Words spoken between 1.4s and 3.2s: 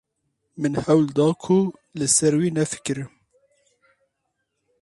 ku li ser wî nefikirim.